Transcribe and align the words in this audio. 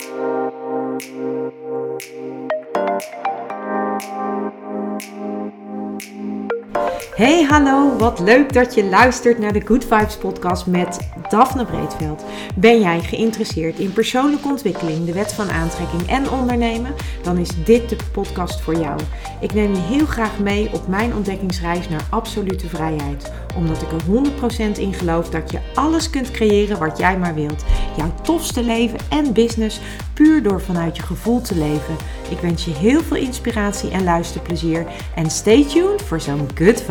You. 0.00 0.35
Hey 7.16 7.42
hallo, 7.42 7.96
wat 7.96 8.20
leuk 8.20 8.52
dat 8.52 8.74
je 8.74 8.84
luistert 8.84 9.38
naar 9.38 9.52
de 9.52 9.60
Good 9.64 9.84
Vibes 9.84 10.16
podcast 10.16 10.66
met 10.66 11.10
Daphne 11.28 11.64
Breedveld. 11.64 12.24
Ben 12.54 12.80
jij 12.80 13.00
geïnteresseerd 13.00 13.78
in 13.78 13.92
persoonlijke 13.92 14.48
ontwikkeling, 14.48 15.04
de 15.04 15.12
wet 15.12 15.32
van 15.32 15.50
aantrekking 15.50 16.08
en 16.08 16.30
ondernemen? 16.30 16.94
Dan 17.22 17.38
is 17.38 17.50
dit 17.64 17.88
de 17.88 17.96
podcast 18.12 18.60
voor 18.60 18.74
jou. 18.74 19.00
Ik 19.40 19.54
neem 19.54 19.74
je 19.74 19.80
heel 19.80 20.06
graag 20.06 20.38
mee 20.38 20.70
op 20.72 20.88
mijn 20.88 21.14
ontdekkingsreis 21.14 21.88
naar 21.88 22.06
absolute 22.10 22.68
vrijheid. 22.68 23.32
Omdat 23.56 23.82
ik 23.82 23.92
er 23.92 24.72
100% 24.76 24.78
in 24.78 24.94
geloof 24.94 25.30
dat 25.30 25.50
je 25.50 25.58
alles 25.74 26.10
kunt 26.10 26.30
creëren 26.30 26.78
wat 26.78 26.98
jij 26.98 27.18
maar 27.18 27.34
wilt. 27.34 27.64
Jouw 27.96 28.14
tofste 28.22 28.62
leven 28.62 28.98
en 29.08 29.32
business 29.32 29.80
puur 30.14 30.42
door 30.42 30.60
vanuit 30.60 30.96
je 30.96 31.02
gevoel 31.02 31.40
te 31.40 31.56
leven. 31.56 31.96
Ik 32.30 32.38
wens 32.38 32.64
je 32.64 32.70
heel 32.70 33.00
veel 33.00 33.16
inspiratie 33.16 33.90
en 33.90 34.04
luisterplezier. 34.04 34.86
En 35.14 35.30
stay 35.30 35.64
tuned 35.64 36.02
voor 36.02 36.20
zo'n 36.20 36.48
good 36.54 36.82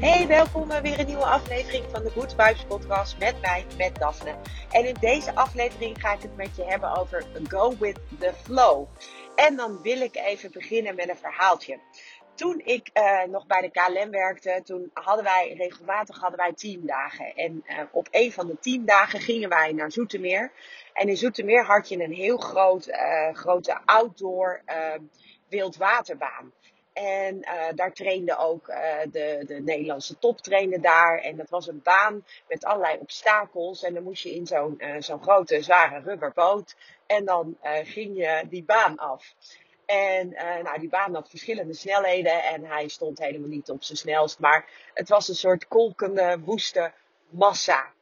Hey, 0.00 0.26
welkom 0.26 0.68
bij 0.68 0.82
weer 0.82 0.98
een 0.98 1.06
nieuwe 1.06 1.24
aflevering 1.24 1.84
van 1.90 2.02
de 2.02 2.10
Good 2.10 2.30
Vibes 2.30 2.64
podcast 2.64 3.18
met 3.18 3.40
mij, 3.40 3.66
met 3.78 3.96
Daphne. 3.96 4.34
En 4.70 4.84
in 4.84 4.96
deze 5.00 5.34
aflevering 5.34 6.00
ga 6.00 6.12
ik 6.12 6.22
het 6.22 6.36
met 6.36 6.56
je 6.56 6.64
hebben 6.64 6.96
over 6.96 7.24
Go 7.48 7.76
With 7.78 7.98
The 8.18 8.32
Flow. 8.42 8.86
En 9.34 9.56
dan 9.56 9.82
wil 9.82 10.00
ik 10.00 10.16
even 10.16 10.50
beginnen 10.52 10.94
met 10.94 11.08
een 11.08 11.16
verhaaltje. 11.16 11.78
Toen 12.34 12.60
ik 12.64 12.90
uh, 12.94 13.22
nog 13.22 13.46
bij 13.46 13.60
de 13.60 13.70
KLM 13.70 14.10
werkte, 14.10 14.60
toen 14.64 14.90
hadden 14.92 15.24
wij 15.24 15.54
regelmatig 15.56 16.18
hadden 16.18 16.38
wij 16.38 16.52
teamdagen. 16.52 17.34
En 17.34 17.64
uh, 17.68 17.78
op 17.92 18.08
een 18.10 18.32
van 18.32 18.46
de 18.46 18.58
teamdagen 18.60 19.20
gingen 19.20 19.48
wij 19.48 19.72
naar 19.72 19.92
Zoetermeer. 19.92 20.52
En 20.92 21.08
in 21.08 21.16
Zoetermeer 21.16 21.64
had 21.64 21.88
je 21.88 22.02
een 22.02 22.12
heel 22.12 22.36
groot, 22.36 22.88
uh, 22.88 23.34
grote 23.34 23.80
outdoor 23.84 24.62
wildwaterbaan. 25.48 26.52
En 26.92 27.36
uh, 27.36 27.64
daar 27.74 27.92
trainde 27.92 28.36
ook 28.36 28.68
uh, 28.68 28.76
de, 29.10 29.42
de 29.46 29.60
Nederlandse 29.60 30.18
top 30.18 30.40
trainde 30.40 30.80
daar. 30.80 31.18
En 31.18 31.36
dat 31.36 31.50
was 31.50 31.68
een 31.68 31.80
baan 31.82 32.24
met 32.48 32.64
allerlei 32.64 32.98
obstakels. 32.98 33.82
En 33.82 33.94
dan 33.94 34.02
moest 34.02 34.22
je 34.22 34.34
in 34.34 34.46
zo'n 34.46 34.74
uh, 34.78 34.94
zo'n 34.98 35.22
grote, 35.22 35.62
zware 35.62 36.00
rubberboot. 36.00 36.76
En 37.06 37.24
dan 37.24 37.56
ging 37.84 38.16
je 38.16 38.44
die 38.48 38.64
baan 38.64 38.96
af. 38.96 39.34
En 39.86 40.28
nou, 40.62 40.78
die 40.78 40.88
baan 40.88 41.14
had 41.14 41.28
verschillende 41.28 41.74
snelheden. 41.74 42.42
En 42.42 42.64
hij 42.64 42.88
stond 42.88 43.18
helemaal 43.18 43.48
niet 43.48 43.70
op 43.70 43.82
zijn 43.82 43.98
snelst. 43.98 44.38
Maar 44.38 44.68
het 44.94 45.08
was 45.08 45.28
een 45.28 45.34
soort 45.34 45.68
kolkende, 45.68 46.38
woeste 46.44 46.92
massa. 47.28 47.92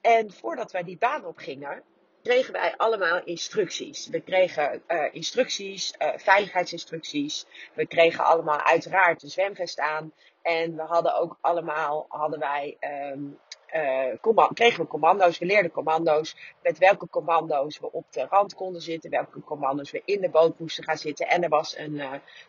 En 0.00 0.32
voordat 0.32 0.72
wij 0.72 0.82
die 0.82 0.98
baan 0.98 1.24
opgingen, 1.24 1.82
kregen 2.24 2.52
wij 2.52 2.74
allemaal 2.76 3.20
instructies. 3.24 4.08
We 4.08 4.20
kregen 4.20 4.82
uh, 4.88 5.14
instructies, 5.14 5.94
uh, 5.98 6.08
veiligheidsinstructies. 6.16 7.46
We 7.74 7.86
kregen 7.86 8.24
allemaal 8.24 8.60
uiteraard 8.60 9.22
een 9.22 9.30
zwemvest 9.30 9.78
aan. 9.78 10.12
En 10.42 10.76
we 10.76 10.82
hadden 10.82 11.14
ook 11.14 11.38
allemaal, 11.40 12.06
hadden 12.08 12.38
wij, 12.38 12.76
um, 13.12 13.38
uh, 13.74 14.48
kregen 14.52 14.80
we 14.82 14.86
commando's, 14.86 15.36
geleerde 15.36 15.70
commando's. 15.70 16.36
Met 16.62 16.78
welke 16.78 17.08
commando's 17.08 17.78
we 17.78 17.92
op 17.92 18.12
de 18.12 18.26
rand 18.30 18.54
konden 18.54 18.82
zitten. 18.82 19.10
Welke 19.10 19.40
commando's 19.40 19.90
we 19.90 20.02
in 20.04 20.20
de 20.20 20.30
boot 20.30 20.58
moesten 20.58 20.84
gaan 20.84 20.98
zitten. 20.98 21.28
En 21.28 21.42
er 21.42 21.48
was 21.48 21.76
een, 21.78 22.02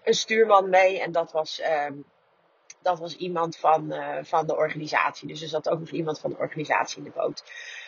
een 0.04 0.14
stuurman 0.14 0.70
mee. 0.70 1.00
En 1.00 1.12
dat 1.12 1.32
was... 1.32 1.62
Um, 1.88 2.06
dat 2.86 3.00
was 3.00 3.16
iemand 3.16 3.58
van, 3.58 3.94
uh, 3.94 4.18
van 4.22 4.48
de 4.48 4.56
organisatie. 4.56 5.28
Dus 5.28 5.42
er 5.42 5.48
zat 5.48 5.70
ook 5.70 5.80
nog 5.80 5.90
iemand 5.90 6.20
van 6.20 6.30
de 6.30 6.38
organisatie 6.38 6.98
in 6.98 7.04
de 7.04 7.10
boot. 7.10 7.44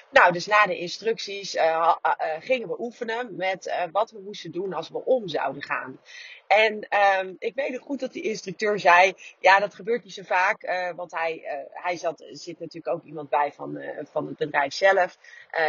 Nou, 0.10 0.34
dus 0.34 0.48
na 0.48 0.66
de 0.66 0.78
instructies 0.78 1.56
uh, 1.56 1.96
uh, 2.06 2.14
gingen 2.40 2.68
we 2.68 2.80
oefenen 2.80 3.36
met 3.36 3.88
wat 3.92 4.12
we 4.12 4.20
moesten 4.20 4.52
doen 4.52 4.74
als 4.74 4.90
we 4.90 5.06
om 5.06 5.28
zouden 5.28 5.64
gaan. 5.64 6.00
En 6.48 6.88
um, 7.20 7.36
ik 7.40 7.56
weet 7.56 7.72
nog 7.72 7.82
goed 7.82 8.00
dat 8.00 8.14
de 8.14 8.22
instructeur 8.22 8.80
zei: 8.80 9.14
Ja, 9.40 9.60
dat 9.60 9.76
gebeurt 9.76 10.04
niet 10.04 10.14
zo 10.14 10.24
vaak. 10.24 10.92
want 10.96 11.12
hij, 11.12 11.42
hij 11.74 11.98
zat, 11.98 12.24
zit 12.32 12.60
natuurlijk 12.60 12.96
ook 12.96 13.04
iemand 13.04 13.30
bij 13.30 13.52
van, 13.52 13.82
van 14.12 14.28
het 14.28 14.38
bedrijf 14.38 14.74
zelf. 14.74 15.18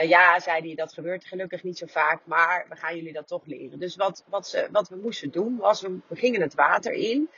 ja, 0.02 0.40
zei 0.40 0.66
hij, 0.66 0.74
dat 0.74 0.92
gebeurt 0.92 1.24
gelukkig 1.24 1.62
niet 1.62 1.78
zo 1.78 1.86
vaak. 1.86 2.20
Maar 2.24 2.66
we 2.68 2.76
gaan 2.76 2.96
jullie 2.96 3.12
dat 3.12 3.26
toch 3.26 3.46
leren. 3.46 3.78
Dus 3.78 3.96
wat, 3.96 4.24
wat, 4.28 4.48
ze, 4.48 4.68
wat 4.70 4.88
we 4.88 4.96
moesten 4.96 5.30
doen 5.30 5.56
was: 5.56 5.82
we 5.82 6.00
gingen 6.10 6.40
het 6.40 6.54
water 6.54 6.92
in. 6.92 7.30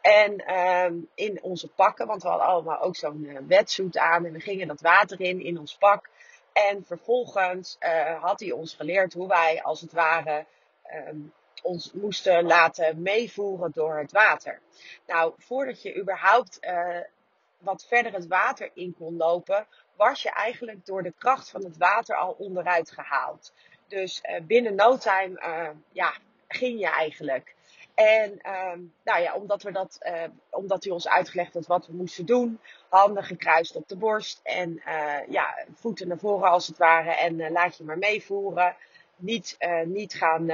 En 0.00 0.56
um, 0.56 1.08
in 1.14 1.42
onze 1.42 1.68
pakken, 1.68 2.06
want 2.06 2.22
we 2.22 2.28
hadden 2.28 2.46
allemaal 2.46 2.80
ook 2.80 2.96
zo'n 2.96 3.24
uh, 3.24 3.38
wetsuit 3.46 3.98
aan. 3.98 4.24
En 4.24 4.32
we 4.32 4.40
gingen 4.40 4.68
dat 4.68 4.80
water 4.80 5.20
in, 5.20 5.40
in 5.40 5.58
ons 5.58 5.76
pak. 5.76 6.08
En 6.52 6.84
vervolgens 6.84 7.76
uh, 7.80 8.22
had 8.22 8.40
hij 8.40 8.50
ons 8.50 8.74
geleerd 8.74 9.12
hoe 9.12 9.28
wij 9.28 9.62
als 9.62 9.80
het 9.80 9.92
ware 9.92 10.44
um, 11.08 11.32
ons 11.62 11.92
moesten 11.92 12.44
laten 12.44 13.02
meevoeren 13.02 13.70
door 13.74 13.98
het 13.98 14.12
water. 14.12 14.60
Nou, 15.06 15.34
voordat 15.38 15.82
je 15.82 15.96
überhaupt 15.96 16.58
uh, 16.60 16.96
wat 17.58 17.84
verder 17.88 18.12
het 18.12 18.26
water 18.26 18.70
in 18.74 18.94
kon 18.98 19.16
lopen, 19.16 19.66
was 19.96 20.22
je 20.22 20.30
eigenlijk 20.30 20.86
door 20.86 21.02
de 21.02 21.14
kracht 21.18 21.50
van 21.50 21.64
het 21.64 21.76
water 21.76 22.16
al 22.16 22.34
onderuit 22.38 22.90
gehaald. 22.90 23.52
Dus 23.88 24.22
binnen 24.42 24.74
no 24.74 24.96
time, 24.96 25.40
ja, 25.92 26.14
ging 26.48 26.80
je 26.80 26.86
eigenlijk. 26.86 27.54
En 28.00 28.30
um, 28.32 28.94
nou 29.04 29.20
ja, 29.22 29.34
omdat, 29.34 29.62
we 29.62 29.72
dat, 29.72 29.98
uh, 30.02 30.22
omdat 30.50 30.84
hij 30.84 30.92
ons 30.92 31.08
uitgelegd 31.08 31.54
had 31.54 31.66
wat 31.66 31.86
we 31.86 31.92
moesten 31.92 32.26
doen, 32.26 32.60
handen 32.88 33.24
gekruist 33.24 33.76
op 33.76 33.88
de 33.88 33.96
borst 33.96 34.40
en 34.42 34.82
uh, 34.86 35.18
ja, 35.28 35.64
voeten 35.74 36.08
naar 36.08 36.18
voren 36.18 36.50
als 36.50 36.66
het 36.66 36.78
ware 36.78 37.10
en 37.10 37.38
uh, 37.38 37.50
laat 37.50 37.76
je 37.76 37.84
maar 37.84 37.98
meevoeren. 37.98 38.76
Niet, 39.16 39.56
niet 39.84 40.14
gaan 40.14 40.50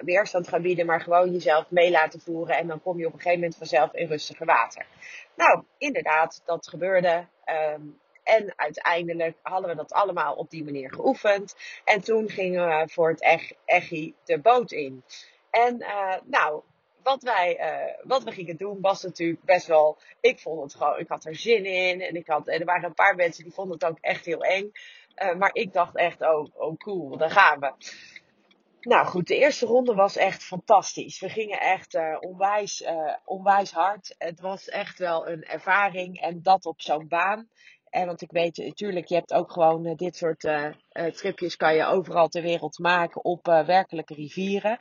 weerstand 0.00 0.48
gaan 0.48 0.62
bieden, 0.62 0.86
maar 0.86 1.00
gewoon 1.00 1.32
jezelf 1.32 1.70
mee 1.70 1.90
laten 1.90 2.20
voeren 2.20 2.56
en 2.56 2.66
dan 2.66 2.82
kom 2.82 2.98
je 2.98 3.06
op 3.06 3.12
een 3.12 3.18
gegeven 3.18 3.40
moment 3.40 3.58
vanzelf 3.58 3.94
in 3.94 4.06
rustiger 4.06 4.46
water. 4.46 4.86
Nou, 5.34 5.62
inderdaad, 5.78 6.42
dat 6.44 6.68
gebeurde. 6.68 7.26
Um, 7.74 8.00
en 8.22 8.52
uiteindelijk 8.56 9.36
hadden 9.42 9.70
we 9.70 9.76
dat 9.76 9.92
allemaal 9.92 10.34
op 10.34 10.50
die 10.50 10.64
manier 10.64 10.92
geoefend. 10.92 11.56
En 11.84 12.00
toen 12.00 12.28
gingen 12.28 12.68
we 12.68 12.88
voor 12.88 13.08
het 13.08 13.22
ech, 13.22 13.52
echi 13.64 14.14
de 14.24 14.38
boot 14.38 14.70
in. 14.70 15.04
En 15.50 15.84
nou, 16.24 16.62
wat 17.02 17.22
wij, 17.22 17.58
uh, 17.60 17.94
wat 18.02 18.22
we 18.22 18.32
gingen 18.32 18.56
doen 18.56 18.80
was 18.80 19.02
natuurlijk 19.02 19.44
best 19.44 19.66
wel. 19.66 19.98
Ik 20.20 20.38
vond 20.38 20.62
het 20.62 20.74
gewoon, 20.74 20.98
ik 20.98 21.08
had 21.08 21.24
er 21.24 21.36
zin 21.36 21.64
in. 21.64 22.00
En, 22.00 22.14
ik 22.14 22.26
had, 22.26 22.48
en 22.48 22.60
er 22.60 22.66
waren 22.66 22.84
een 22.84 22.94
paar 22.94 23.14
mensen 23.14 23.44
die 23.44 23.52
vonden 23.52 23.74
het 23.74 23.84
ook 23.84 23.98
echt 24.00 24.24
heel 24.24 24.44
eng. 24.44 24.70
Uh, 25.22 25.34
maar 25.34 25.50
ik 25.52 25.72
dacht 25.72 25.96
echt, 25.96 26.20
oh, 26.20 26.46
oh 26.54 26.76
cool, 26.76 27.16
daar 27.16 27.30
gaan 27.30 27.60
we. 27.60 27.72
Nou 28.80 29.06
goed, 29.06 29.26
de 29.26 29.36
eerste 29.36 29.66
ronde 29.66 29.94
was 29.94 30.16
echt 30.16 30.44
fantastisch. 30.44 31.20
We 31.20 31.28
gingen 31.28 31.60
echt 31.60 31.94
uh, 31.94 32.16
onwijs, 32.20 32.84
onwijs 33.24 33.72
hard. 33.72 34.14
Het 34.18 34.40
was 34.40 34.68
echt 34.68 34.98
wel 34.98 35.28
een 35.28 35.42
ervaring. 35.44 36.20
En 36.20 36.42
dat 36.42 36.66
op 36.66 36.80
zo'n 36.80 37.08
baan. 37.08 37.48
En 37.90 38.06
want 38.06 38.22
ik 38.22 38.30
weet, 38.30 38.56
natuurlijk, 38.56 39.06
je 39.06 39.14
hebt 39.14 39.32
ook 39.32 39.52
gewoon 39.52 39.94
dit 39.96 40.16
soort 40.16 40.48
tripjes 41.12 41.56
kan 41.56 41.74
je 41.74 41.84
overal 41.84 42.28
ter 42.28 42.42
wereld 42.42 42.78
maken 42.78 43.24
op 43.24 43.46
werkelijke 43.46 44.14
rivieren. 44.14 44.78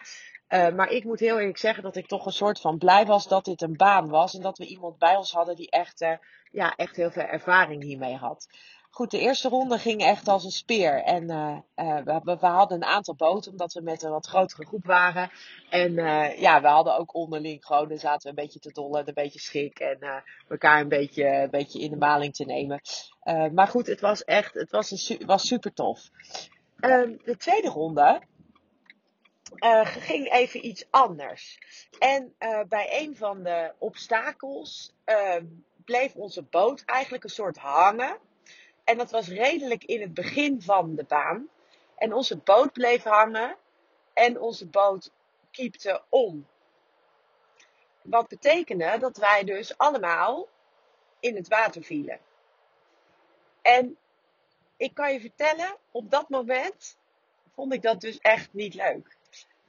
Uh, 0.53 0.69
maar 0.69 0.89
ik 0.89 1.03
moet 1.03 1.19
heel 1.19 1.39
eerlijk 1.39 1.57
zeggen 1.57 1.83
dat 1.83 1.95
ik 1.95 2.07
toch 2.07 2.25
een 2.25 2.31
soort 2.31 2.59
van 2.59 2.77
blij 2.77 3.05
was 3.05 3.27
dat 3.27 3.45
dit 3.45 3.61
een 3.61 3.77
baan 3.77 4.09
was. 4.09 4.35
En 4.35 4.41
dat 4.41 4.57
we 4.57 4.65
iemand 4.65 4.97
bij 4.97 5.15
ons 5.15 5.31
hadden 5.31 5.55
die 5.55 5.69
echt, 5.69 6.01
uh, 6.01 6.13
ja, 6.51 6.75
echt 6.75 6.95
heel 6.95 7.11
veel 7.11 7.23
ervaring 7.23 7.83
hiermee 7.83 8.15
had. 8.15 8.47
Goed, 8.89 9.11
de 9.11 9.19
eerste 9.19 9.49
ronde 9.49 9.77
ging 9.77 10.01
echt 10.01 10.27
als 10.27 10.43
een 10.43 10.51
speer. 10.51 11.03
En 11.03 11.23
uh, 11.29 11.57
we, 12.03 12.37
we, 12.39 12.45
hadden 12.45 12.77
een 12.77 12.89
aantal 12.89 13.15
boten, 13.15 13.51
omdat 13.51 13.73
we 13.73 13.81
met 13.81 14.03
een 14.03 14.11
wat 14.11 14.27
grotere 14.27 14.65
groep 14.65 14.85
waren. 14.85 15.31
En 15.69 15.93
ja, 16.39 16.61
we 16.61 16.67
hadden 16.67 16.97
ook 16.97 17.15
onderling 17.15 17.65
gewoon, 17.65 17.87
dan 17.87 17.97
zaten 17.97 18.21
we 18.21 18.29
een 18.29 18.43
beetje 18.43 18.59
te 18.59 18.71
dollen, 18.71 19.07
een 19.07 19.13
beetje 19.13 19.39
schik. 19.39 19.79
En 19.79 20.23
elkaar 20.49 20.81
een 20.81 20.87
beetje, 20.87 21.27
een 21.27 21.49
beetje 21.49 21.79
in 21.79 21.89
de 21.89 21.97
maling 21.97 22.33
te 22.33 22.45
nemen. 22.45 22.81
maar 23.53 23.67
goed, 23.67 23.87
het 23.87 24.01
was 24.01 24.23
echt, 24.23 24.53
het 24.53 24.71
was, 24.71 25.09
een, 25.09 25.25
was 25.25 25.47
super 25.47 25.73
tof. 25.73 26.09
Ehm, 26.81 27.15
de 27.23 27.37
tweede 27.37 27.67
ronde, 27.67 28.21
uh, 29.55 29.85
ging 29.85 30.31
even 30.31 30.65
iets 30.65 30.85
anders. 30.89 31.59
En 31.99 32.35
uh, 32.39 32.61
bij 32.67 33.01
een 33.01 33.17
van 33.17 33.43
de 33.43 33.73
obstakels 33.77 34.93
uh, 35.05 35.35
bleef 35.85 36.15
onze 36.15 36.41
boot 36.41 36.83
eigenlijk 36.85 37.23
een 37.23 37.29
soort 37.29 37.57
hangen. 37.57 38.17
En 38.83 38.97
dat 38.97 39.11
was 39.11 39.27
redelijk 39.27 39.83
in 39.83 40.01
het 40.01 40.13
begin 40.13 40.61
van 40.61 40.95
de 40.95 41.03
baan. 41.03 41.49
En 41.95 42.13
onze 42.13 42.37
boot 42.37 42.71
bleef 42.71 43.03
hangen 43.03 43.57
en 44.13 44.39
onze 44.39 44.67
boot 44.67 45.11
kiepte 45.51 46.01
om. 46.09 46.47
Wat 48.01 48.27
betekende 48.27 48.97
dat 48.99 49.17
wij 49.17 49.43
dus 49.43 49.77
allemaal 49.77 50.47
in 51.19 51.35
het 51.35 51.47
water 51.47 51.83
vielen. 51.83 52.19
En 53.61 53.97
ik 54.77 54.93
kan 54.93 55.13
je 55.13 55.19
vertellen, 55.19 55.77
op 55.91 56.11
dat 56.11 56.29
moment 56.29 56.97
vond 57.53 57.73
ik 57.73 57.81
dat 57.81 58.01
dus 58.01 58.19
echt 58.19 58.53
niet 58.53 58.73
leuk. 58.73 59.17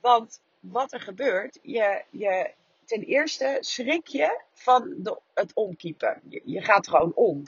Want 0.03 0.41
wat 0.61 0.93
er 0.93 1.01
gebeurt, 1.01 1.59
je, 1.63 2.05
je, 2.11 2.55
ten 2.85 3.03
eerste 3.03 3.57
schrik 3.61 4.07
je 4.07 4.43
van 4.53 4.95
de, 4.99 5.21
het 5.35 5.55
omkiepen. 5.55 6.21
Je, 6.29 6.43
je 6.45 6.61
gaat 6.61 6.89
gewoon 6.89 7.15
om. 7.15 7.43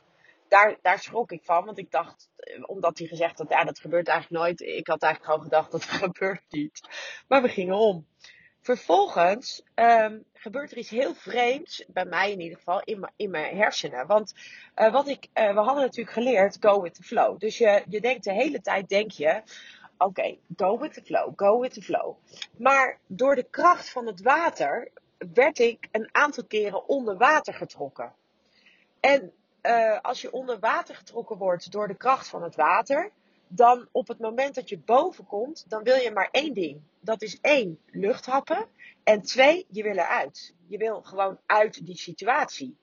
daar, 0.48 0.76
daar 0.82 0.98
schrok 0.98 1.32
ik 1.32 1.44
van, 1.44 1.64
want 1.64 1.78
ik 1.78 1.90
dacht, 1.90 2.28
eh, 2.36 2.62
omdat 2.66 2.98
hij 2.98 3.06
gezegd 3.06 3.38
had, 3.38 3.48
ja, 3.48 3.64
dat 3.64 3.78
gebeurt 3.78 4.08
eigenlijk 4.08 4.42
nooit. 4.42 4.60
Ik 4.60 4.86
had 4.86 5.02
eigenlijk 5.02 5.32
gewoon 5.32 5.50
gedacht, 5.50 5.70
dat 5.70 5.84
gebeurt 6.04 6.44
niet. 6.48 6.80
Maar 7.28 7.42
we 7.42 7.48
gingen 7.48 7.76
om. 7.76 8.06
Vervolgens 8.60 9.62
um, 9.74 10.24
gebeurt 10.32 10.70
er 10.70 10.78
iets 10.78 10.90
heel 10.90 11.14
vreemds, 11.14 11.84
bij 11.88 12.04
mij 12.04 12.32
in 12.32 12.40
ieder 12.40 12.58
geval, 12.58 12.82
in, 12.84 13.10
in 13.16 13.30
mijn 13.30 13.56
hersenen. 13.56 14.06
Want 14.06 14.34
uh, 14.76 14.92
wat 14.92 15.08
ik, 15.08 15.28
uh, 15.34 15.54
we 15.54 15.60
hadden 15.60 15.82
natuurlijk 15.82 16.16
geleerd, 16.16 16.56
go 16.60 16.80
with 16.80 16.94
the 16.94 17.02
flow. 17.02 17.38
Dus 17.38 17.58
je, 17.58 17.82
je 17.88 18.00
denkt 18.00 18.24
de 18.24 18.32
hele 18.32 18.60
tijd, 18.60 18.88
denk 18.88 19.10
je, 19.10 19.42
oké, 19.98 20.36
go 20.56 20.78
with 20.78 20.92
the 20.92 21.02
flow, 21.02 21.32
go 21.36 21.60
with 21.60 21.74
the 21.74 21.82
flow. 21.82 22.16
Maar 22.56 22.98
door 23.06 23.34
de 23.34 23.46
kracht 23.50 23.90
van 23.90 24.06
het 24.06 24.22
water 24.22 24.90
werd 25.32 25.58
ik 25.58 25.88
een 25.92 26.08
aantal 26.12 26.44
keren 26.44 26.88
onder 26.88 27.16
water 27.16 27.54
getrokken. 27.54 28.12
En 29.00 29.32
uh, 29.62 30.00
als 30.00 30.20
je 30.20 30.32
onder 30.32 30.58
water 30.58 30.94
getrokken 30.94 31.36
wordt 31.36 31.72
door 31.72 31.88
de 31.88 31.96
kracht 31.96 32.28
van 32.28 32.42
het 32.42 32.54
water, 32.54 33.10
dan 33.48 33.88
op 33.92 34.08
het 34.08 34.18
moment 34.18 34.54
dat 34.54 34.68
je 34.68 34.78
boven 34.78 35.26
komt, 35.26 35.64
dan 35.68 35.82
wil 35.82 35.96
je 35.96 36.10
maar 36.10 36.28
één 36.30 36.54
ding. 36.54 36.80
Dat 37.00 37.22
is 37.22 37.40
één, 37.40 37.78
lucht 37.86 38.26
happen. 38.26 38.66
En 39.04 39.22
twee, 39.22 39.66
je 39.70 39.82
wil 39.82 39.92
eruit. 39.92 40.54
Je 40.66 40.78
wil 40.78 41.02
gewoon 41.02 41.38
uit 41.46 41.86
die 41.86 41.96
situatie. 41.96 42.76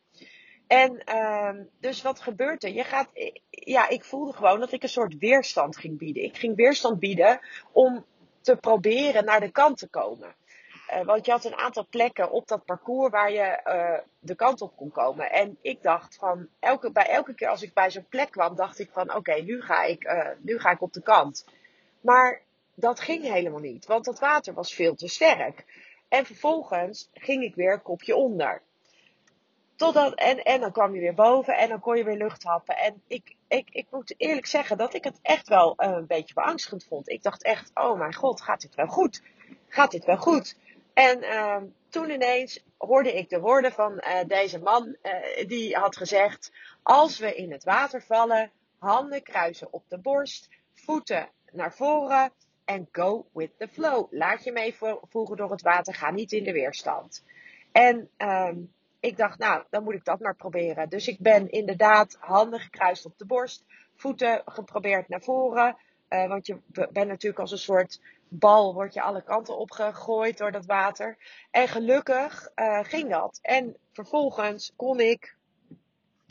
En 0.71 1.01
uh, 1.09 1.63
dus 1.79 2.01
wat 2.01 2.19
gebeurt 2.19 2.63
er? 2.63 2.71
Je 2.71 2.83
gaat, 2.83 3.09
ja, 3.50 3.89
ik 3.89 4.03
voelde 4.03 4.33
gewoon 4.33 4.59
dat 4.59 4.71
ik 4.71 4.83
een 4.83 4.89
soort 4.89 5.18
weerstand 5.18 5.77
ging 5.77 5.97
bieden. 5.97 6.23
Ik 6.23 6.38
ging 6.38 6.56
weerstand 6.56 7.00
bieden 7.00 7.39
om 7.71 8.06
te 8.41 8.56
proberen 8.56 9.25
naar 9.25 9.39
de 9.39 9.51
kant 9.51 9.77
te 9.77 9.88
komen. 9.88 10.35
Uh, 10.94 11.01
want 11.01 11.25
je 11.25 11.31
had 11.31 11.45
een 11.45 11.56
aantal 11.56 11.88
plekken 11.89 12.31
op 12.31 12.47
dat 12.47 12.65
parcours 12.65 13.12
waar 13.12 13.31
je 13.31 13.62
uh, 13.65 14.07
de 14.19 14.35
kant 14.35 14.62
op 14.62 14.75
kon 14.75 14.91
komen. 14.91 15.31
En 15.31 15.57
ik 15.62 15.81
dacht 15.81 16.15
van, 16.15 16.47
elke, 16.59 16.91
bij 16.91 17.07
elke 17.07 17.33
keer 17.33 17.47
als 17.47 17.63
ik 17.63 17.74
bij 17.74 17.91
zo'n 17.91 18.07
plek 18.09 18.31
kwam, 18.31 18.56
dacht 18.56 18.79
ik 18.79 18.89
van, 18.91 19.15
oké, 19.15 19.33
nu, 19.41 19.62
ga 19.62 19.83
ik, 19.83 20.03
uh, 20.03 20.27
nu 20.39 20.59
ga 20.59 20.71
ik 20.71 20.81
op 20.81 20.94
de 20.94 21.01
kant. 21.01 21.45
Maar 22.01 22.41
dat 22.74 23.00
ging 23.00 23.24
helemaal 23.24 23.59
niet, 23.59 23.85
want 23.85 24.06
dat 24.06 24.19
water 24.19 24.53
was 24.53 24.74
veel 24.74 24.95
te 24.95 25.07
sterk. 25.07 25.65
En 26.07 26.25
vervolgens 26.25 27.09
ging 27.13 27.44
ik 27.44 27.56
weer 27.56 27.79
kopje 27.79 28.15
onder. 28.15 28.62
Totdat, 29.81 30.13
en, 30.13 30.43
en 30.43 30.59
dan 30.59 30.71
kwam 30.71 30.93
je 30.93 30.99
weer 30.99 31.13
boven 31.13 31.57
en 31.57 31.69
dan 31.69 31.79
kon 31.79 31.97
je 31.97 32.03
weer 32.03 32.17
lucht 32.17 32.43
happen. 32.43 32.77
En 32.77 33.01
ik, 33.07 33.35
ik, 33.47 33.69
ik 33.71 33.87
moet 33.89 34.13
eerlijk 34.17 34.45
zeggen 34.45 34.77
dat 34.77 34.93
ik 34.93 35.03
het 35.03 35.19
echt 35.21 35.47
wel 35.47 35.73
een 35.77 36.07
beetje 36.07 36.33
beangstigend 36.33 36.83
vond. 36.83 37.09
Ik 37.09 37.23
dacht 37.23 37.43
echt, 37.43 37.71
oh 37.73 37.97
mijn 37.97 38.13
god, 38.13 38.41
gaat 38.41 38.61
dit 38.61 38.75
wel 38.75 38.87
goed? 38.87 39.21
Gaat 39.67 39.91
dit 39.91 40.05
wel 40.05 40.17
goed? 40.17 40.57
En 40.93 41.23
uh, 41.23 41.57
toen 41.89 42.09
ineens 42.09 42.63
hoorde 42.77 43.13
ik 43.13 43.29
de 43.29 43.39
woorden 43.39 43.71
van 43.71 43.91
uh, 43.91 44.19
deze 44.27 44.59
man. 44.59 44.95
Uh, 45.03 45.47
die 45.47 45.75
had 45.75 45.97
gezegd: 45.97 46.51
Als 46.83 47.19
we 47.19 47.35
in 47.35 47.51
het 47.51 47.63
water 47.63 48.01
vallen, 48.01 48.51
handen 48.79 49.23
kruisen 49.23 49.73
op 49.73 49.83
de 49.87 49.97
borst, 49.97 50.49
voeten 50.73 51.29
naar 51.51 51.73
voren 51.73 52.31
en 52.65 52.87
go 52.91 53.25
with 53.33 53.51
the 53.57 53.67
flow. 53.67 54.07
Laat 54.09 54.43
je 54.43 54.51
meevoeren 54.51 55.37
door 55.37 55.51
het 55.51 55.61
water, 55.61 55.93
ga 55.93 56.11
niet 56.11 56.31
in 56.31 56.43
de 56.43 56.51
weerstand. 56.51 57.23
En 57.71 58.09
uh, 58.17 58.49
ik 59.01 59.18
dacht, 59.18 59.39
nou, 59.39 59.63
dan 59.69 59.83
moet 59.83 59.94
ik 59.94 60.06
dat 60.06 60.19
maar 60.19 60.36
proberen. 60.36 60.89
Dus 60.89 61.07
ik 61.07 61.19
ben 61.19 61.50
inderdaad 61.50 62.18
handen 62.19 62.59
gekruist 62.59 63.06
op 63.06 63.18
de 63.18 63.25
borst, 63.25 63.63
voeten 63.95 64.42
geprobeerd 64.45 65.09
naar 65.09 65.21
voren. 65.21 65.77
Uh, 66.09 66.27
want 66.27 66.45
je 66.45 66.57
bent 66.71 67.07
natuurlijk 67.07 67.39
als 67.39 67.51
een 67.51 67.57
soort 67.57 68.01
bal 68.27 68.74
word 68.74 68.94
je 68.94 69.01
alle 69.01 69.24
kanten 69.24 69.57
opgegooid 69.57 70.38
door 70.38 70.51
dat 70.51 70.65
water. 70.65 71.18
En 71.51 71.68
gelukkig 71.68 72.51
uh, 72.56 72.80
ging 72.83 73.09
dat. 73.09 73.39
En 73.42 73.77
vervolgens 73.92 74.74
kon 74.75 75.00
ik 75.00 75.36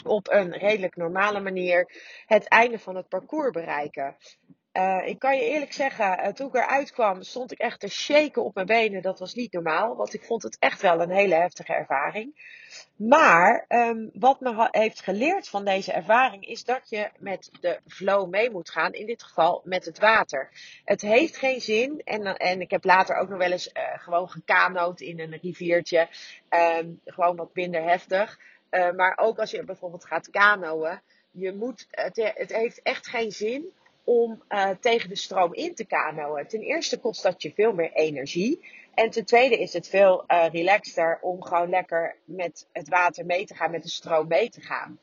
op 0.04 0.30
een 0.30 0.52
redelijk 0.52 0.96
normale 0.96 1.40
manier 1.40 1.92
het 2.26 2.48
einde 2.48 2.78
van 2.78 2.96
het 2.96 3.08
parcours 3.08 3.50
bereiken. 3.50 4.16
Uh, 4.72 5.06
ik 5.06 5.18
kan 5.18 5.36
je 5.36 5.42
eerlijk 5.42 5.72
zeggen, 5.72 6.18
uh, 6.18 6.26
toen 6.26 6.48
ik 6.48 6.54
eruit 6.54 6.92
kwam, 6.92 7.22
stond 7.22 7.52
ik 7.52 7.58
echt 7.58 7.80
te 7.80 7.88
shaken 7.88 8.44
op 8.44 8.54
mijn 8.54 8.66
benen. 8.66 9.02
Dat 9.02 9.18
was 9.18 9.34
niet 9.34 9.52
normaal, 9.52 9.96
want 9.96 10.14
ik 10.14 10.24
vond 10.24 10.42
het 10.42 10.56
echt 10.58 10.82
wel 10.82 11.00
een 11.00 11.10
hele 11.10 11.34
heftige 11.34 11.72
ervaring. 11.72 12.34
Maar 12.96 13.64
um, 13.68 14.10
wat 14.12 14.40
me 14.40 14.68
heeft 14.70 15.00
geleerd 15.00 15.48
van 15.48 15.64
deze 15.64 15.92
ervaring 15.92 16.46
is 16.46 16.64
dat 16.64 16.88
je 16.88 17.10
met 17.18 17.50
de 17.60 17.80
flow 17.86 18.30
mee 18.30 18.50
moet 18.50 18.70
gaan. 18.70 18.92
In 18.92 19.06
dit 19.06 19.22
geval 19.22 19.60
met 19.64 19.84
het 19.84 19.98
water. 19.98 20.50
Het 20.84 21.00
heeft 21.00 21.36
geen 21.36 21.60
zin. 21.60 22.00
En, 22.04 22.36
en 22.36 22.60
ik 22.60 22.70
heb 22.70 22.84
later 22.84 23.16
ook 23.16 23.28
nog 23.28 23.38
wel 23.38 23.52
eens 23.52 23.70
uh, 23.72 23.82
gewoon 23.98 24.30
gekanoot 24.30 25.00
in 25.00 25.20
een 25.20 25.38
riviertje. 25.42 26.08
Um, 26.78 27.00
gewoon 27.04 27.36
wat 27.36 27.54
minder 27.54 27.82
heftig. 27.82 28.38
maar 28.70 29.18
ook 29.20 29.38
als 29.38 29.50
je 29.50 29.64
bijvoorbeeld 29.64 30.04
gaat 30.04 30.30
kanoën. 30.30 31.00
Je 31.30 31.52
moet, 31.52 31.86
het, 31.90 32.32
het 32.34 32.52
heeft 32.52 32.82
echt 32.82 33.06
geen 33.06 33.32
zin 33.32 33.72
om 34.10 34.42
uh, 34.48 34.70
tegen 34.80 35.08
de 35.08 35.16
stroom 35.16 35.54
in 35.54 35.74
te 35.74 35.84
kanoën. 35.84 36.46
Ten 36.46 36.60
eerste 36.60 36.98
kost 36.98 37.22
dat 37.22 37.42
je 37.42 37.52
veel 37.54 37.72
meer 37.72 37.92
energie. 37.92 38.64
En 38.94 39.10
ten 39.10 39.24
tweede 39.24 39.58
is 39.58 39.72
het 39.72 39.88
veel 39.88 40.24
uh, 40.28 40.46
relaxter 40.52 41.18
om 41.20 41.42
gewoon 41.42 41.68
lekker 41.68 42.16
met 42.24 42.68
het 42.72 42.88
water 42.88 43.26
mee 43.26 43.46
te 43.46 43.54
gaan, 43.54 43.70
met 43.70 43.82
de 43.82 43.88
stroom 43.88 44.28
mee 44.28 44.50
te 44.50 44.60
gaan. 44.60 44.98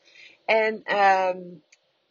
En 0.45 0.97
um, 0.97 1.63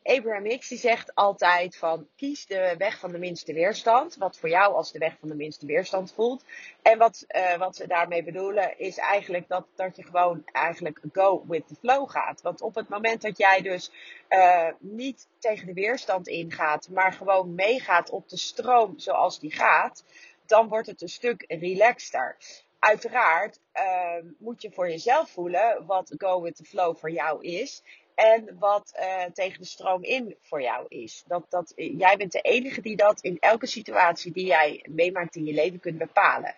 Abraham 0.07 0.45
Hicks 0.45 0.69
die 0.69 0.79
zegt 0.79 1.15
altijd 1.15 1.77
van 1.77 2.09
kies 2.17 2.47
de 2.47 2.75
weg 2.79 2.99
van 2.99 3.13
de 3.13 3.19
minste 3.19 3.53
weerstand. 3.53 4.17
Wat 4.17 4.39
voor 4.39 4.49
jou 4.49 4.75
als 4.75 4.93
de 4.93 4.99
weg 4.99 5.17
van 5.21 5.29
de 5.29 5.35
minste 5.35 5.67
weerstand 5.67 6.13
voelt. 6.13 6.45
En 6.83 6.99
wat, 6.99 7.25
uh, 7.29 7.57
wat 7.57 7.77
ze 7.77 7.87
daarmee 7.87 8.23
bedoelen 8.23 8.79
is 8.79 8.99
eigenlijk 8.99 9.49
dat, 9.49 9.67
dat 9.75 9.97
je 9.97 10.03
gewoon 10.03 10.43
eigenlijk 10.53 11.01
go 11.13 11.45
with 11.47 11.67
the 11.69 11.75
flow 11.75 12.11
gaat. 12.11 12.43
Want 12.43 12.61
op 12.61 12.75
het 12.75 12.89
moment 12.89 13.23
dat 13.23 13.39
jij 13.39 13.61
dus 13.63 13.91
uh, 14.29 14.69
niet 14.79 15.29
tegen 15.39 15.67
de 15.67 15.73
weerstand 15.73 16.29
ingaat, 16.29 16.89
maar 16.89 17.13
gewoon 17.13 17.55
meegaat 17.55 18.11
op 18.11 18.29
de 18.29 18.39
stroom 18.39 18.99
zoals 18.99 19.41
die 19.41 19.53
gaat, 19.53 20.05
dan 20.47 20.69
wordt 20.69 20.87
het 20.87 21.03
een 21.03 21.09
stuk 21.09 21.45
relaxter 21.49 22.37
uiteraard 22.79 23.59
uh, 23.75 24.31
moet 24.39 24.63
je 24.63 24.71
voor 24.71 24.89
jezelf 24.89 25.31
voelen 25.31 25.87
wat 25.87 26.15
go 26.19 26.43
with 26.43 26.57
the 26.57 26.65
flow 26.65 26.97
voor 26.97 27.11
jou 27.11 27.43
is. 27.43 27.83
En 28.17 28.57
wat 28.59 28.93
uh, 28.99 29.25
tegen 29.25 29.61
de 29.61 29.67
stroom 29.67 30.03
in 30.03 30.37
voor 30.41 30.63
jou 30.63 30.85
is. 30.89 31.25
Dat, 31.27 31.47
dat, 31.49 31.73
jij 31.77 32.17
bent 32.17 32.33
de 32.33 32.41
enige 32.41 32.81
die 32.81 32.97
dat 32.97 33.21
in 33.21 33.37
elke 33.41 33.67
situatie 33.67 34.33
die 34.33 34.47
jij 34.47 34.85
meemaakt 34.89 35.37
in 35.37 35.45
je 35.45 35.53
leven 35.53 35.81
kunt 35.81 35.99
bepalen. 35.99 36.55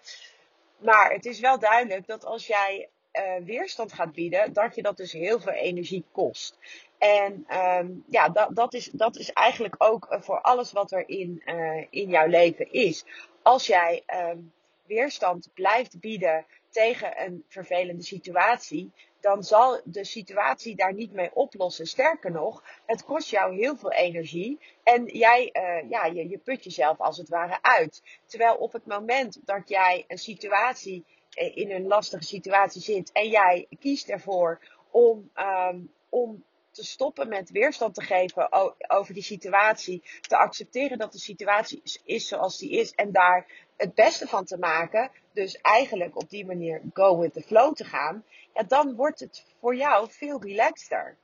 Maar 0.78 1.12
het 1.12 1.26
is 1.26 1.40
wel 1.40 1.58
duidelijk 1.58 2.06
dat 2.06 2.24
als 2.24 2.46
jij 2.46 2.88
uh, 3.12 3.44
weerstand 3.44 3.92
gaat 3.92 4.12
bieden, 4.12 4.52
dat 4.52 4.74
je 4.74 4.82
dat 4.82 4.96
dus 4.96 5.12
heel 5.12 5.40
veel 5.40 5.52
energie 5.52 6.04
kost. 6.12 6.58
En 6.98 7.46
um, 7.50 8.04
ja, 8.08 8.28
dat, 8.28 8.56
dat, 8.56 8.74
is, 8.74 8.90
dat 8.92 9.16
is 9.16 9.32
eigenlijk 9.32 9.74
ook 9.78 10.16
voor 10.20 10.40
alles 10.40 10.72
wat 10.72 10.92
er 10.92 11.08
in, 11.08 11.42
in 11.90 12.08
jouw 12.08 12.26
leven 12.26 12.72
is. 12.72 13.04
Als 13.42 13.66
jij 13.66 14.02
um, 14.06 14.52
weerstand 14.86 15.48
blijft 15.54 16.00
bieden 16.00 16.46
tegen 16.70 17.22
een 17.22 17.44
vervelende 17.48 18.02
situatie, 18.02 18.92
dan 19.20 19.44
zal 19.44 19.80
de 19.84 20.04
situatie 20.04 20.76
daar 20.76 20.94
niet 20.94 21.12
mee 21.12 21.34
oplossen. 21.34 21.86
Sterker 21.86 22.30
nog, 22.30 22.62
het 22.86 23.04
kost 23.04 23.30
jou 23.30 23.54
heel 23.54 23.76
veel 23.76 23.92
energie 23.92 24.60
en 24.82 25.04
jij, 25.04 25.50
uh, 25.52 25.90
ja, 25.90 26.04
je, 26.04 26.28
je 26.28 26.38
put 26.38 26.64
jezelf 26.64 26.98
als 26.98 27.16
het 27.16 27.28
ware 27.28 27.58
uit. 27.62 28.02
Terwijl 28.26 28.54
op 28.54 28.72
het 28.72 28.86
moment 28.86 29.40
dat 29.44 29.68
jij 29.68 30.04
een 30.08 30.18
situatie 30.18 31.04
eh, 31.30 31.56
in 31.56 31.70
een 31.70 31.86
lastige 31.86 32.24
situatie 32.24 32.80
zit 32.80 33.12
en 33.12 33.28
jij 33.28 33.66
kiest 33.80 34.08
ervoor 34.08 34.60
om, 34.90 35.30
um, 35.36 35.92
om 36.08 36.44
te 36.70 36.84
stoppen 36.84 37.28
met 37.28 37.50
weerstand 37.50 37.94
te 37.94 38.02
geven 38.02 38.48
over 38.88 39.14
die 39.14 39.22
situatie, 39.22 40.02
te 40.20 40.36
accepteren 40.36 40.98
dat 40.98 41.12
de 41.12 41.18
situatie 41.18 41.82
is 42.04 42.28
zoals 42.28 42.58
die 42.58 42.70
is 42.70 42.92
en 42.92 43.12
daar 43.12 43.46
het 43.76 43.94
beste 43.94 44.26
van 44.26 44.44
te 44.44 44.58
maken, 44.58 45.10
dus 45.38 45.60
eigenlijk 45.60 46.16
op 46.16 46.30
die 46.30 46.46
manier 46.46 46.82
go 46.92 47.18
with 47.18 47.32
the 47.32 47.42
flow 47.42 47.74
te 47.74 47.84
gaan, 47.84 48.24
ja, 48.54 48.62
dan 48.62 48.94
wordt 48.94 49.20
het 49.20 49.44
voor 49.60 49.76
jou 49.76 50.10
veel 50.10 50.42
relaxter. 50.42 51.16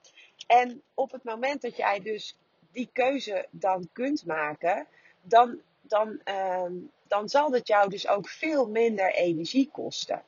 En 0.47 0.83
op 0.94 1.12
het 1.12 1.25
moment 1.25 1.62
dat 1.62 1.76
jij 1.76 2.00
dus 2.00 2.37
die 2.73 2.88
keuze 2.92 3.47
dan 3.50 3.88
kunt 3.92 4.26
maken, 4.26 4.87
dan, 5.23 5.61
dan, 5.80 6.21
uh, 6.25 6.64
dan 7.09 7.28
zal 7.28 7.52
het 7.52 7.66
jou 7.66 7.90
dus 7.90 8.09
ook 8.09 8.28
veel 8.28 8.68
minder 8.68 9.14
energie 9.14 9.68
kosten. 9.73 10.23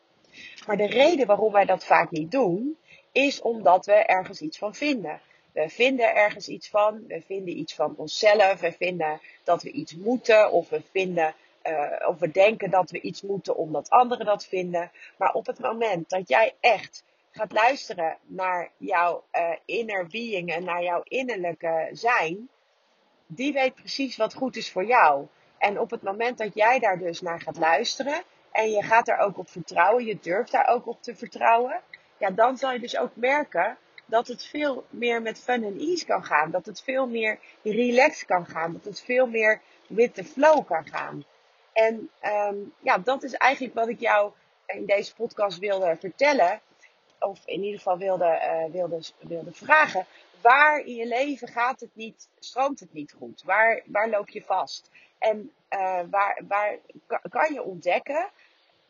Maar 0.67 0.77
de 0.77 0.87
reden 0.87 1.27
waarom 1.27 1.53
wij 1.53 1.65
dat 1.65 1.85
vaak 1.85 2.11
niet 2.11 2.31
doen, 2.31 2.77
is 3.13 3.41
omdat 3.41 3.87
we 3.87 3.93
ergens 3.93 4.41
iets 4.41 4.59
van 4.59 4.75
vinden. 4.75 5.21
We 5.53 5.69
vinden 5.69 6.15
ergens 6.15 6.49
iets 6.49 6.69
van, 6.69 7.05
we 7.07 7.23
vinden 7.27 7.59
iets 7.59 7.75
van 7.75 7.95
onszelf, 7.97 8.61
we 8.61 8.73
vinden 8.73 9.21
dat 9.45 9.63
we 9.63 9.71
iets 9.71 9.95
moeten 9.97 10.53
of 10.53 10.69
we 10.69 10.83
vinden 10.91 11.35
uh, 11.69 12.09
of 12.09 12.19
we 12.19 12.31
denken 12.31 12.71
dat 12.71 12.91
we 12.91 13.01
iets 13.01 13.23
moeten 13.23 13.57
omdat 13.57 13.91
anderen 13.91 14.27
dat 14.27 14.47
vinden. 14.47 14.91
Maar 15.17 15.33
op 15.33 15.47
het 15.47 15.59
moment 15.59 16.09
dat 16.09 16.29
jij 16.29 16.55
echt 16.61 17.05
gaat 17.31 17.53
luisteren 17.53 18.17
naar 18.23 18.71
jouw 18.77 19.25
uh, 19.33 19.51
inner 19.65 20.07
being 20.07 20.53
en 20.53 20.65
naar 20.65 20.83
jouw 20.83 21.01
innerlijke 21.05 21.89
zijn, 21.93 22.49
die 23.27 23.53
weet 23.53 23.75
precies 23.75 24.17
wat 24.17 24.35
goed 24.35 24.57
is 24.57 24.73
voor 24.73 24.85
jou. 24.85 25.27
En 25.59 25.81
op 25.81 25.91
het 25.91 26.03
moment 26.03 26.39
dat 26.39 26.55
jij 26.55 26.79
daar 26.79 26.99
dus 26.99 27.21
naar 27.21 27.41
gaat 27.41 27.59
luisteren 27.59 28.23
en 28.53 28.71
je 28.71 28.83
gaat 28.83 29.07
daar 29.07 29.19
ook 29.19 29.39
op 29.39 29.51
vertrouwen, 29.51 30.05
je 30.05 30.19
durft 30.21 30.53
daar 30.53 30.69
ook 30.69 30.87
op 30.87 31.03
te 31.03 31.15
vertrouwen, 31.15 31.81
ja, 32.19 32.31
dan 32.31 32.57
zal 32.57 32.73
je 32.73 32.81
dus 32.81 32.99
ook 32.99 33.17
merken 33.17 33.79
dat 34.07 34.29
het 34.29 34.45
veel 34.45 34.85
meer 34.91 35.23
met 35.23 35.39
fun 35.39 35.65
en 35.65 35.79
ease 35.79 36.07
kan 36.07 36.25
gaan. 36.25 36.51
Dat 36.51 36.67
het 36.67 36.83
veel 36.83 37.07
meer 37.07 37.39
relaxed 37.63 38.27
kan 38.27 38.47
gaan. 38.47 38.73
Dat 38.73 38.85
het 38.85 39.03
veel 39.03 39.27
meer 39.27 39.61
with 39.87 40.15
the 40.15 40.25
flow 40.25 40.67
kan 40.67 40.87
gaan. 40.87 41.25
En 41.77 42.11
um, 42.23 42.73
ja, 42.81 42.99
dat 42.99 43.23
is 43.23 43.33
eigenlijk 43.33 43.75
wat 43.75 43.89
ik 43.89 44.01
jou 44.01 44.33
in 44.67 44.87
deze 44.87 45.15
podcast 45.15 45.59
wilde 45.59 45.97
vertellen. 46.01 46.61
Of 47.19 47.47
in 47.47 47.63
ieder 47.63 47.79
geval 47.79 47.99
wilde, 47.99 48.25
uh, 48.25 48.73
wilde, 48.73 49.01
wilde 49.19 49.53
vragen. 49.53 50.07
Waar 50.41 50.79
in 50.79 50.95
je 50.95 51.07
leven 51.07 51.49
gaat 51.49 51.81
het 51.81 51.91
niet, 51.93 52.29
stroomt 52.39 52.81
het 52.81 52.93
niet 52.93 53.13
goed? 53.13 53.43
Waar, 53.43 53.83
waar 53.87 54.09
loop 54.09 54.29
je 54.29 54.43
vast? 54.43 54.91
En 55.19 55.53
uh, 55.71 56.01
waar, 56.11 56.41
waar 56.49 56.79
kan 57.29 57.53
je 57.53 57.63
ontdekken 57.63 58.29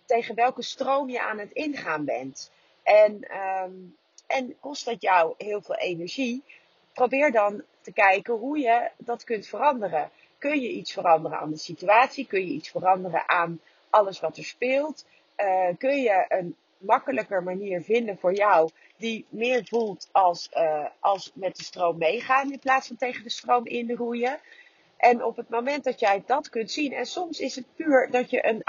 tegen 0.05 0.35
welke 0.35 0.63
stroom 0.63 1.11
je 1.11 1.21
aan 1.21 1.39
het 1.39 1.53
ingaan 1.53 2.05
bent? 2.05 2.51
En, 2.83 3.37
um, 3.65 3.97
en 4.27 4.57
kost 4.61 4.85
dat 4.85 5.03
jou 5.03 5.35
heel 5.39 5.63
veel 5.63 5.77
energie? 5.77 6.45
Probeer 6.93 7.33
dan 7.33 7.63
te 7.81 7.93
kijken 7.93 8.35
hoe 8.35 8.59
je 8.59 8.91
dat 8.97 9.25
kunt 9.25 9.47
veranderen. 9.47 10.11
Kun 10.39 10.61
je 10.61 10.71
iets 10.71 10.93
veranderen 10.93 11.39
aan 11.39 11.51
de 11.51 11.57
situatie? 11.57 12.27
Kun 12.27 12.47
je 12.47 12.53
iets 12.53 12.71
veranderen 12.71 13.29
aan 13.29 13.61
alles 13.91 14.21
wat 14.21 14.37
er 14.37 14.45
speelt? 14.45 15.07
Uh, 15.37 15.69
kun 15.79 15.97
je 16.03 16.25
een 16.29 16.57
makkelijker 16.79 17.43
manier 17.43 17.83
vinden 17.83 18.19
voor 18.19 18.35
jou 18.35 18.71
die 18.97 19.27
meer 19.29 19.67
voelt 19.67 20.09
als, 20.13 20.49
uh, 20.55 20.87
als 21.01 21.33
met 21.35 21.57
de 21.57 21.63
stroom 21.63 21.99
meegaan 21.99 22.53
in 22.53 22.59
plaats 22.59 22.87
van 22.87 22.97
tegen 22.97 23.23
de 23.23 23.31
stroom 23.31 23.67
in 23.67 23.93
roeien? 23.93 24.41
En 24.97 25.25
op 25.25 25.37
het 25.37 25.49
moment 25.49 25.85
dat 25.85 26.01
jij 26.01 26.23
dat 26.27 26.49
kunt 26.49 26.71
zien, 26.71 26.93
en 26.93 27.07
soms 27.07 27.41
is 27.41 27.55
het 27.55 27.75
puur 27.75 28.11
dat 28.11 28.31
je 28.31 28.47
een, 28.47 28.63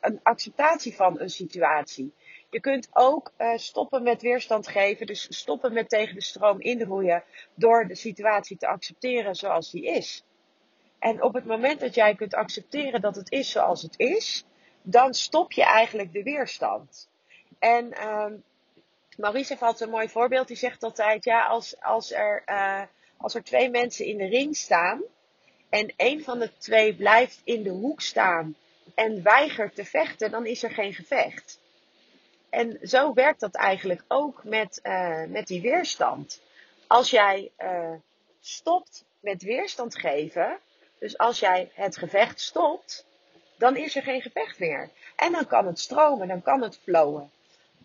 een 0.00 0.20
acceptatie 0.22 0.94
van 0.94 1.20
een 1.20 1.30
situatie. 1.30 2.12
Je 2.50 2.60
kunt 2.60 2.88
ook 2.92 3.32
uh, 3.38 3.56
stoppen 3.56 4.02
met 4.02 4.22
weerstand 4.22 4.68
geven, 4.68 5.06
dus 5.06 5.26
stoppen 5.38 5.72
met 5.72 5.88
tegen 5.88 6.14
de 6.14 6.22
stroom 6.22 6.60
inroeien 6.60 7.24
door 7.54 7.86
de 7.86 7.94
situatie 7.94 8.56
te 8.56 8.66
accepteren 8.66 9.34
zoals 9.34 9.70
die 9.70 9.84
is. 9.84 10.24
En 11.04 11.22
op 11.22 11.34
het 11.34 11.44
moment 11.44 11.80
dat 11.80 11.94
jij 11.94 12.14
kunt 12.14 12.34
accepteren 12.34 13.00
dat 13.00 13.16
het 13.16 13.30
is 13.30 13.50
zoals 13.50 13.82
het 13.82 13.94
is, 13.96 14.44
dan 14.82 15.14
stop 15.14 15.52
je 15.52 15.64
eigenlijk 15.64 16.12
de 16.12 16.22
weerstand. 16.22 17.08
En 17.58 18.08
um, 18.08 18.44
Maurice 19.16 19.48
heeft 19.48 19.62
altijd 19.62 19.80
een 19.80 19.94
mooi 19.94 20.08
voorbeeld. 20.08 20.48
Die 20.48 20.56
zegt 20.56 20.82
altijd, 20.82 21.24
ja, 21.24 21.46
als, 21.46 21.80
als, 21.80 22.12
er, 22.12 22.42
uh, 22.46 22.82
als 23.16 23.34
er 23.34 23.44
twee 23.44 23.70
mensen 23.70 24.06
in 24.06 24.16
de 24.16 24.26
ring 24.26 24.56
staan 24.56 25.02
en 25.68 25.92
een 25.96 26.24
van 26.24 26.38
de 26.38 26.50
twee 26.58 26.94
blijft 26.94 27.40
in 27.44 27.62
de 27.62 27.70
hoek 27.70 28.00
staan 28.00 28.56
en 28.94 29.22
weigert 29.22 29.74
te 29.74 29.84
vechten, 29.84 30.30
dan 30.30 30.46
is 30.46 30.62
er 30.62 30.70
geen 30.70 30.94
gevecht. 30.94 31.60
En 32.50 32.78
zo 32.82 33.12
werkt 33.14 33.40
dat 33.40 33.54
eigenlijk 33.54 34.04
ook 34.08 34.44
met, 34.44 34.80
uh, 34.82 35.24
met 35.24 35.46
die 35.46 35.60
weerstand. 35.60 36.42
Als 36.86 37.10
jij 37.10 37.50
uh, 37.58 37.94
stopt 38.40 39.04
met 39.20 39.42
weerstand 39.42 39.98
geven, 39.98 40.58
dus 40.98 41.18
als 41.18 41.40
jij 41.40 41.70
het 41.74 41.96
gevecht 41.96 42.40
stopt, 42.40 43.06
dan 43.56 43.76
is 43.76 43.96
er 43.96 44.02
geen 44.02 44.20
gevecht 44.20 44.58
meer. 44.58 44.90
En 45.16 45.32
dan 45.32 45.46
kan 45.46 45.66
het 45.66 45.78
stromen, 45.78 46.28
dan 46.28 46.42
kan 46.42 46.62
het 46.62 46.78
flowen. 46.82 47.30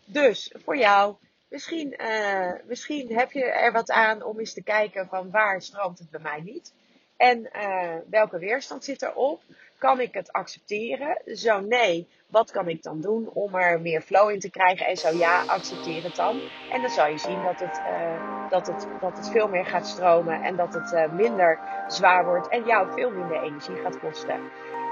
Dus 0.06 0.54
voor 0.64 0.78
jou, 0.78 1.16
misschien, 1.48 1.96
uh, 2.02 2.52
misschien 2.64 3.16
heb 3.16 3.32
je 3.32 3.44
er 3.44 3.72
wat 3.72 3.92
aan 3.92 4.24
om 4.24 4.40
eens 4.40 4.54
te 4.54 4.64
kijken 4.64 5.08
van 5.08 5.32
waar 5.32 5.62
stroomt 5.62 6.00
het 6.00 6.10
bij 6.10 6.22
mij 6.22 6.42
niet. 6.42 6.74
En 7.18 7.50
uh, 7.56 7.96
welke 8.10 8.38
weerstand 8.38 8.84
zit 8.84 9.02
erop? 9.02 9.42
Kan 9.80 10.00
ik 10.00 10.14
het 10.14 10.32
accepteren? 10.32 11.22
Zo 11.26 11.60
nee, 11.60 12.08
wat 12.28 12.52
kan 12.52 12.68
ik 12.68 12.84
dan 12.84 13.02
doen 13.02 13.30
om 13.34 13.56
er 13.56 13.82
meer 13.82 14.02
flow 14.02 14.30
in 14.30 14.40
te 14.40 14.50
krijgen? 14.50 14.86
En 14.86 14.98
zo 14.98 15.18
ja, 15.18 15.44
accepteer 15.46 16.04
het 16.04 16.16
dan. 16.16 16.40
En 16.72 16.82
dan 16.82 16.90
zal 16.90 17.08
je 17.08 17.18
zien 17.18 17.44
dat 17.44 17.60
het, 17.60 17.78
uh, 17.78 18.50
dat 18.50 18.68
het, 18.68 18.88
dat 19.02 19.18
het 19.18 19.30
veel 19.30 19.48
meer 19.48 19.66
gaat 19.66 19.88
stromen 19.88 20.42
en 20.44 20.56
dat 20.56 20.74
het 20.74 20.92
uh, 20.92 21.12
minder 21.12 21.60
zwaar 21.88 22.26
wordt 22.26 22.50
en 22.50 22.66
jou 22.66 22.92
veel 22.92 23.12
minder 23.12 23.44
energie 23.44 23.76
gaat 23.76 24.00
kosten. 24.00 24.40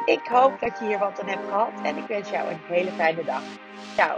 Ik 0.06 0.28
hoop 0.28 0.60
dat 0.60 0.80
je 0.80 0.86
hier 0.86 1.00
wat 1.00 1.20
aan 1.22 1.28
hebt 1.28 1.46
gehad 1.48 1.82
en 1.84 1.98
ik 1.98 2.08
wens 2.08 2.30
jou 2.30 2.50
een 2.50 2.60
hele 2.68 2.92
fijne 2.92 3.24
dag. 3.24 3.44
Ciao. 3.96 4.18